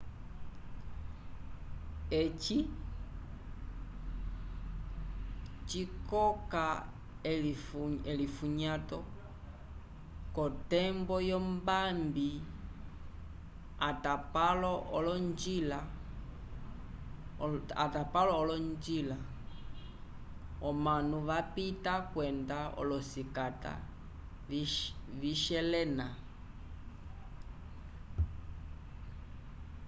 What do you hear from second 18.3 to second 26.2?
olonjila omanu vapita kwenda olosikata vishelena